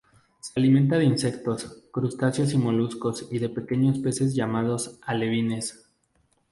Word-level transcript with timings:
Se 0.39 0.59
alimenta 0.59 0.97
de 0.97 1.05
insectos, 1.05 1.83
crustáceos 1.93 2.53
y 2.53 2.57
moluscos 2.57 3.27
y 3.29 3.37
de 3.37 3.49
pequeños 3.49 3.99
peces 3.99 4.33
llamados 4.33 4.97
alevines. 5.03 5.87